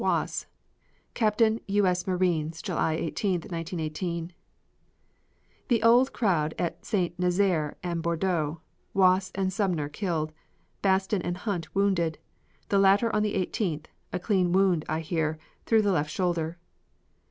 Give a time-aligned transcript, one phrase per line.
[0.03, 0.47] Wass,
[1.13, 1.85] Captain U.
[1.85, 2.07] S.
[2.07, 4.33] Marines, July 18, 1918"
[5.67, 7.13] The old crowd at St.
[7.19, 8.61] Nazaire and Bordeaux,
[8.95, 10.33] Wass and Sumner killed,
[10.81, 12.17] Baston and Hunt wounded,
[12.69, 15.37] the latter on the 18th, a clean wound, I hear,
[15.67, 16.57] through the left shoulder.